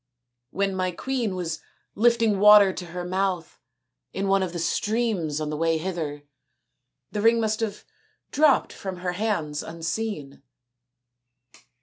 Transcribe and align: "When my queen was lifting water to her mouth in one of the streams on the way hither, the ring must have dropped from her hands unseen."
"When 0.49 0.73
my 0.73 0.89
queen 0.89 1.35
was 1.35 1.61
lifting 1.93 2.39
water 2.39 2.73
to 2.73 2.85
her 2.87 3.05
mouth 3.05 3.59
in 4.13 4.27
one 4.27 4.41
of 4.41 4.51
the 4.51 4.57
streams 4.57 5.39
on 5.39 5.51
the 5.51 5.55
way 5.55 5.77
hither, 5.77 6.23
the 7.11 7.21
ring 7.21 7.39
must 7.39 7.59
have 7.59 7.85
dropped 8.31 8.73
from 8.73 8.97
her 9.05 9.11
hands 9.11 9.61
unseen." 9.61 10.41